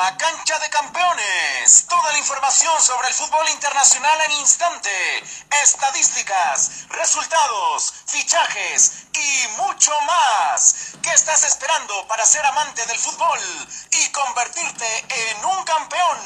[0.00, 1.84] Cancha de Campeones.
[1.86, 4.90] Toda la información sobre el fútbol internacional en instante,
[5.62, 10.94] estadísticas, resultados, fichajes y mucho más.
[11.02, 13.38] ¿Qué estás esperando para ser amante del fútbol
[13.90, 16.18] y convertirte en un campeón?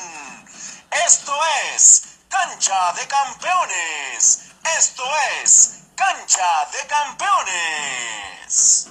[1.04, 1.36] Esto
[1.74, 4.38] es Cancha de Campeones.
[4.78, 5.04] Esto
[5.42, 8.88] es Cancha de Campeones.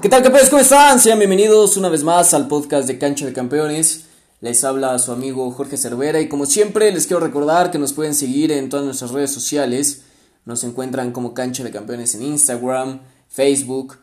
[0.00, 0.48] ¿Qué tal campeones?
[0.48, 1.00] ¿Cómo están?
[1.00, 4.04] Sean bienvenidos una vez más al podcast de Cancha de Campeones.
[4.40, 8.14] Les habla su amigo Jorge Cervera y como siempre les quiero recordar que nos pueden
[8.14, 10.02] seguir en todas nuestras redes sociales.
[10.44, 13.98] Nos encuentran como Cancha de Campeones en Instagram, Facebook,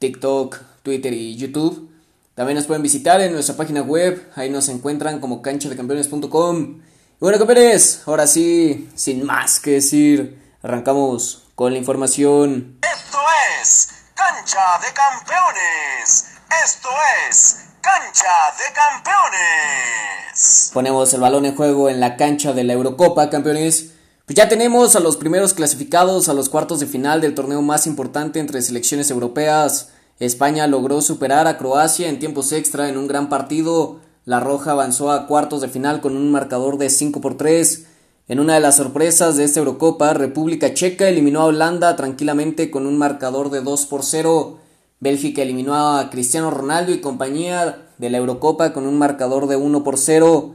[0.00, 1.88] TikTok, Twitter y YouTube.
[2.34, 6.80] También nos pueden visitar en nuestra página web, ahí nos encuentran como canchadecampeones.com.
[6.82, 12.76] Y bueno campeones, ahora sí, sin más que decir, arrancamos con la información.
[12.82, 13.18] Esto
[13.62, 14.01] es
[14.42, 16.24] Cancha de Campeones.
[16.64, 16.88] Esto
[17.30, 18.26] es Cancha
[18.58, 20.70] de Campeones.
[20.74, 23.92] Ponemos el balón en juego en la cancha de la Eurocopa, campeones.
[24.26, 27.86] Pues ya tenemos a los primeros clasificados a los cuartos de final del torneo más
[27.86, 29.90] importante entre selecciones europeas.
[30.18, 34.00] España logró superar a Croacia en tiempos extra en un gran partido.
[34.24, 37.86] La Roja avanzó a cuartos de final con un marcador de 5 por 3.
[38.28, 42.86] En una de las sorpresas de esta Eurocopa, República Checa eliminó a Holanda tranquilamente con
[42.86, 44.58] un marcador de 2 por 0.
[45.00, 49.82] Bélgica eliminó a Cristiano Ronaldo y compañía de la Eurocopa con un marcador de 1
[49.82, 50.54] por 0.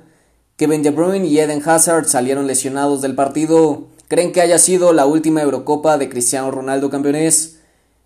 [0.56, 3.88] Kevin De Bruyne y Eden Hazard salieron lesionados del partido.
[4.08, 7.60] ¿Creen que haya sido la última Eurocopa de Cristiano Ronaldo campeones?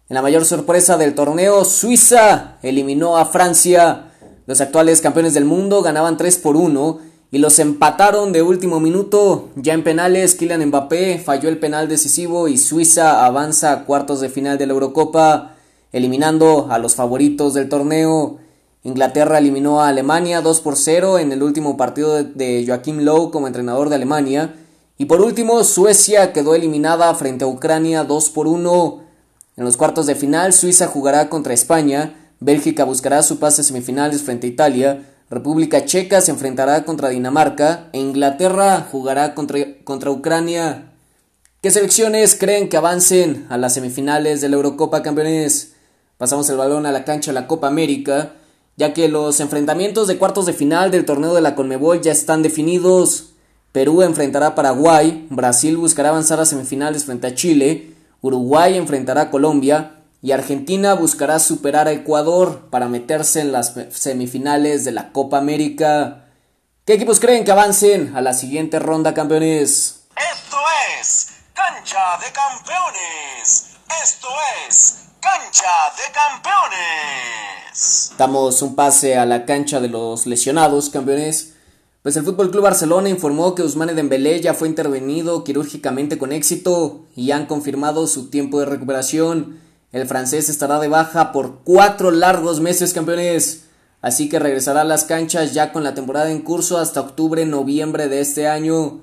[0.09, 4.11] En la mayor sorpresa del torneo, Suiza eliminó a Francia.
[4.47, 9.49] Los actuales campeones del mundo ganaban 3 por 1 y los empataron de último minuto.
[9.55, 14.29] Ya en penales, Kylian Mbappé falló el penal decisivo y Suiza avanza a cuartos de
[14.29, 15.55] final de la Eurocopa,
[15.93, 18.37] eliminando a los favoritos del torneo.
[18.83, 23.47] Inglaterra eliminó a Alemania 2 por 0 en el último partido de Joachim Lowe como
[23.47, 24.55] entrenador de Alemania.
[24.97, 29.03] Y por último, Suecia quedó eliminada frente a Ucrania 2 por 1.
[29.55, 34.21] En los cuartos de final, Suiza jugará contra España, Bélgica buscará su pase a semifinales
[34.21, 40.91] frente a Italia, República Checa se enfrentará contra Dinamarca e Inglaterra jugará contra, contra Ucrania.
[41.61, 45.75] ¿Qué selecciones creen que avancen a las semifinales de la Eurocopa Campeones?
[46.17, 48.33] Pasamos el balón a la cancha de la Copa América,
[48.75, 52.43] ya que los enfrentamientos de cuartos de final del torneo de la Conmebol ya están
[52.43, 53.29] definidos.
[53.71, 59.31] Perú enfrentará a Paraguay, Brasil buscará avanzar a semifinales frente a Chile, Uruguay enfrentará a
[59.31, 65.39] Colombia, y Argentina buscará superar a Ecuador para meterse en las semifinales de la Copa
[65.39, 66.25] América.
[66.85, 70.01] ¿Qué equipos creen que avancen a la siguiente ronda, campeones?
[70.15, 70.57] Esto
[70.99, 73.67] es Cancha de Campeones.
[74.03, 74.27] Esto
[74.67, 78.11] es Cancha de Campeones.
[78.17, 81.53] Damos un pase a la cancha de los lesionados, campeones.
[82.03, 87.05] Pues el Fútbol Club Barcelona informó que Ousmane Dembélé ya fue intervenido quirúrgicamente con éxito
[87.15, 89.70] y han confirmado su tiempo de recuperación.
[89.91, 93.65] El francés estará de baja por cuatro largos meses, campeones.
[94.01, 98.21] Así que regresará a las canchas ya con la temporada en curso hasta octubre-noviembre de
[98.21, 99.01] este año.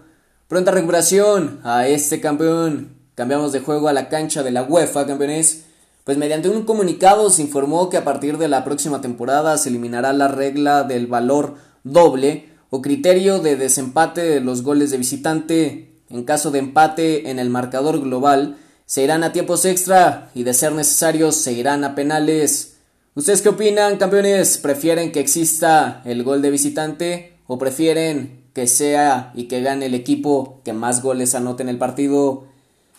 [0.48, 2.96] Pronta recuperación a este campeón.
[3.14, 5.64] Cambiamos de juego a la cancha de la UEFA, campeones.
[6.04, 10.14] Pues mediante un comunicado se informó que a partir de la próxima temporada se eliminará
[10.14, 16.00] la regla del valor doble o criterio de desempate de los goles de visitante.
[16.08, 18.56] En caso de empate en el marcador global,
[18.88, 22.78] se irán a tiempos extra y de ser necesarios se irán a penales.
[23.14, 24.56] ¿Ustedes qué opinan, campeones?
[24.56, 29.94] ¿Prefieren que exista el gol de visitante o prefieren que sea y que gane el
[29.94, 32.46] equipo que más goles anote en el partido?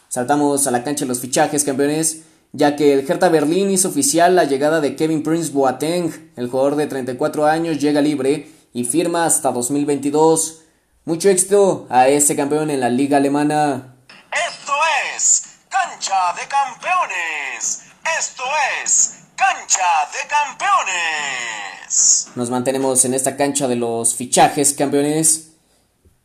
[0.09, 2.21] Saltamos a la cancha de los fichajes, campeones,
[2.51, 6.33] ya que el Hertha Berlín hizo oficial la llegada de Kevin Prince Boateng.
[6.35, 10.61] El jugador de 34 años llega libre y firma hasta 2022.
[11.05, 13.95] Mucho éxito a este campeón en la liga alemana.
[14.31, 14.73] Esto
[15.15, 17.83] es Cancha de Campeones.
[18.19, 18.43] Esto
[18.83, 22.27] es Cancha de Campeones.
[22.35, 25.51] Nos mantenemos en esta cancha de los fichajes, campeones.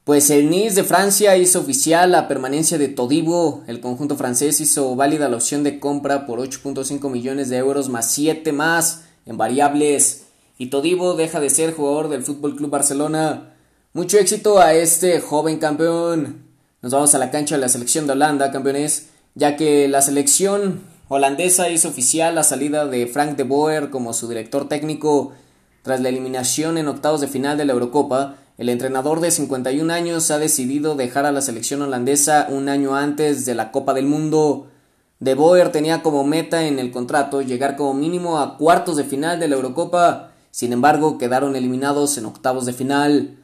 [0.05, 3.65] Pues el Nice de Francia hizo oficial la permanencia de Todibo.
[3.67, 8.11] El conjunto francés hizo válida la opción de compra por 8.5 millones de euros más
[8.13, 10.25] 7 más en variables.
[10.57, 13.55] Y Todibo deja de ser jugador del Fútbol Club Barcelona.
[13.93, 16.47] Mucho éxito a este joven campeón.
[16.81, 20.83] Nos vamos a la cancha de la selección de Holanda, campeones, ya que la selección
[21.09, 25.33] holandesa hizo oficial la salida de Frank de Boer como su director técnico
[25.83, 28.37] tras la eliminación en octavos de final de la Eurocopa.
[28.57, 33.45] El entrenador de 51 años ha decidido dejar a la selección holandesa un año antes
[33.45, 34.69] de la Copa del Mundo.
[35.19, 39.41] De Boer tenía como meta en el contrato llegar como mínimo a cuartos de final
[39.41, 40.31] de la Eurocopa.
[40.51, 43.37] sin embargo quedaron eliminados en octavos de final.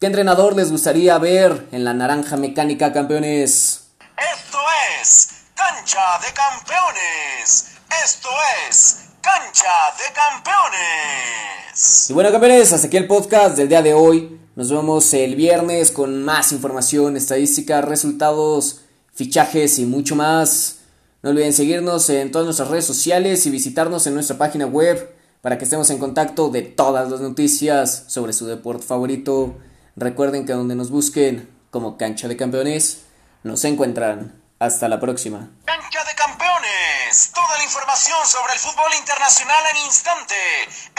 [0.00, 3.86] ¿Qué entrenador les gustaría ver en la naranja mecánica campeones?
[4.18, 4.58] Esto
[5.00, 5.35] es
[5.68, 7.72] Cancha de Campeones.
[8.04, 8.28] Esto
[8.68, 9.68] es Cancha
[9.98, 12.08] de Campeones.
[12.08, 14.38] Y bueno campeones, hasta aquí el podcast del día de hoy.
[14.54, 18.82] Nos vemos el viernes con más información, estadísticas, resultados,
[19.12, 20.82] fichajes y mucho más.
[21.24, 25.58] No olviden seguirnos en todas nuestras redes sociales y visitarnos en nuestra página web para
[25.58, 29.56] que estemos en contacto de todas las noticias sobre su deporte favorito.
[29.96, 33.00] Recuerden que donde nos busquen como cancha de campeones,
[33.42, 34.45] nos encuentran.
[34.58, 35.50] Hasta la próxima.
[35.66, 37.30] Cancha de campeones.
[37.34, 40.34] Toda la información sobre el fútbol internacional en instante.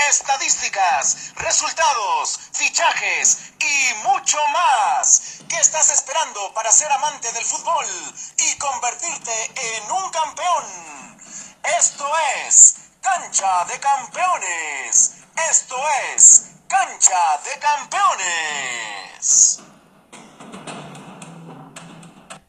[0.10, 5.40] Estadísticas, resultados, fichajes y mucho más.
[5.50, 7.86] ¿Qué estás esperando para ser amante del fútbol
[8.38, 10.66] y convertirte en un campeón?
[11.80, 12.08] Esto
[12.46, 15.14] es Cancha de Campeones.
[15.50, 15.78] Esto
[16.14, 19.62] es Cancha de Campeones.